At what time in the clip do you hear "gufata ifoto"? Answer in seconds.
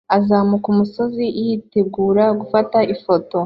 2.39-3.37